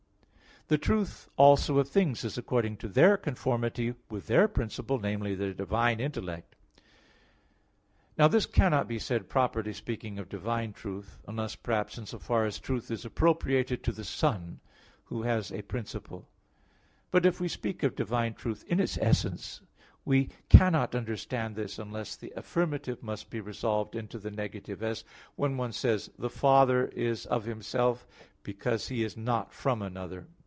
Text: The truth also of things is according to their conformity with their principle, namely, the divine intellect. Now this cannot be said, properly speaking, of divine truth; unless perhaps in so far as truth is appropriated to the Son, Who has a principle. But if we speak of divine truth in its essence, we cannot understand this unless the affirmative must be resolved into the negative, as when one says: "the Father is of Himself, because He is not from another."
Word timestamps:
The 0.67 0.77
truth 0.77 1.27
also 1.35 1.79
of 1.79 1.89
things 1.89 2.23
is 2.23 2.37
according 2.37 2.77
to 2.77 2.87
their 2.87 3.17
conformity 3.17 3.93
with 4.09 4.27
their 4.27 4.47
principle, 4.47 4.99
namely, 4.99 5.35
the 5.35 5.53
divine 5.53 5.99
intellect. 5.99 6.55
Now 8.17 8.29
this 8.29 8.45
cannot 8.45 8.87
be 8.87 8.97
said, 8.97 9.27
properly 9.27 9.73
speaking, 9.73 10.17
of 10.17 10.29
divine 10.29 10.71
truth; 10.71 11.19
unless 11.27 11.57
perhaps 11.57 11.97
in 11.97 12.05
so 12.05 12.19
far 12.19 12.45
as 12.45 12.57
truth 12.57 12.89
is 12.89 13.03
appropriated 13.03 13.83
to 13.83 13.91
the 13.91 14.05
Son, 14.05 14.61
Who 15.05 15.23
has 15.23 15.51
a 15.51 15.61
principle. 15.63 16.29
But 17.09 17.25
if 17.25 17.41
we 17.41 17.49
speak 17.49 17.83
of 17.83 17.97
divine 17.97 18.33
truth 18.33 18.63
in 18.65 18.79
its 18.79 18.97
essence, 18.99 19.59
we 20.05 20.29
cannot 20.47 20.95
understand 20.95 21.53
this 21.57 21.79
unless 21.79 22.15
the 22.15 22.31
affirmative 22.37 23.03
must 23.03 23.29
be 23.29 23.41
resolved 23.41 23.93
into 23.93 24.17
the 24.19 24.31
negative, 24.31 24.81
as 24.83 25.03
when 25.35 25.57
one 25.57 25.73
says: 25.73 26.09
"the 26.17 26.29
Father 26.29 26.85
is 26.85 27.25
of 27.25 27.43
Himself, 27.43 28.07
because 28.43 28.87
He 28.87 29.03
is 29.03 29.17
not 29.17 29.51
from 29.51 29.81
another." 29.81 30.27